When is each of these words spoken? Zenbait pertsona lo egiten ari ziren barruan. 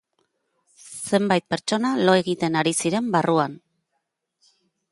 Zenbait 1.17 1.45
pertsona 1.53 1.91
lo 2.07 2.15
egiten 2.21 2.59
ari 2.63 2.75
ziren 2.81 3.13
barruan. 3.17 3.57